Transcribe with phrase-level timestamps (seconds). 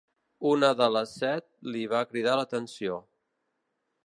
[0.51, 3.01] Una de les set li va cridar l'atenció.